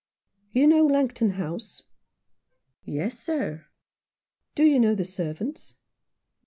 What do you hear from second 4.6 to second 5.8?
you know the servants